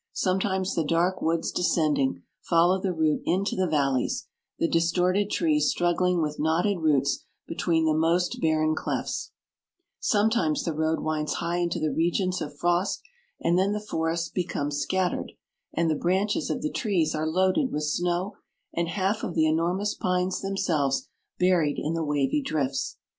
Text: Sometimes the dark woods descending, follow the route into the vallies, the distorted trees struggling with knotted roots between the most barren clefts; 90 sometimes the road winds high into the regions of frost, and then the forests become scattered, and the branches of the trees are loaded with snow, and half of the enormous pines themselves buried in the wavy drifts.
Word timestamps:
Sometimes 0.13 0.73
the 0.73 0.83
dark 0.83 1.21
woods 1.21 1.51
descending, 1.51 2.23
follow 2.41 2.81
the 2.81 2.91
route 2.91 3.21
into 3.23 3.55
the 3.55 3.67
vallies, 3.67 4.25
the 4.57 4.67
distorted 4.67 5.29
trees 5.29 5.69
struggling 5.69 6.23
with 6.23 6.39
knotted 6.39 6.79
roots 6.79 7.25
between 7.47 7.85
the 7.85 7.93
most 7.93 8.41
barren 8.41 8.73
clefts; 8.73 9.29
90 9.97 9.97
sometimes 9.99 10.63
the 10.63 10.73
road 10.73 11.01
winds 11.01 11.35
high 11.35 11.57
into 11.57 11.79
the 11.79 11.93
regions 11.93 12.41
of 12.41 12.57
frost, 12.57 13.03
and 13.41 13.59
then 13.59 13.73
the 13.73 13.79
forests 13.79 14.29
become 14.29 14.71
scattered, 14.71 15.33
and 15.71 15.87
the 15.87 15.93
branches 15.93 16.49
of 16.49 16.63
the 16.63 16.71
trees 16.71 17.13
are 17.13 17.27
loaded 17.29 17.71
with 17.71 17.83
snow, 17.83 18.33
and 18.73 18.87
half 18.87 19.23
of 19.23 19.35
the 19.35 19.45
enormous 19.45 19.93
pines 19.93 20.41
themselves 20.41 21.09
buried 21.37 21.77
in 21.77 21.93
the 21.93 22.03
wavy 22.03 22.41
drifts. 22.41 22.97